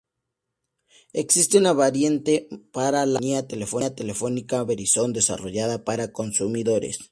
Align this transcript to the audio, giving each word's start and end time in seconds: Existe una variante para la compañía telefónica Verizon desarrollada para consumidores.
Existe 1.13 1.59
una 1.59 1.73
variante 1.73 2.47
para 2.73 3.05
la 3.05 3.19
compañía 3.19 3.47
telefónica 3.93 4.63
Verizon 4.63 5.13
desarrollada 5.13 5.83
para 5.83 6.11
consumidores. 6.11 6.97